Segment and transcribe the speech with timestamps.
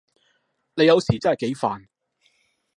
[0.73, 1.85] 你有時真係幾煩